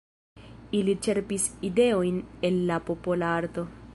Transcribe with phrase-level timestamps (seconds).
[0.79, 2.19] Ili ĉerpis ideojn
[2.51, 3.71] el la popola arto.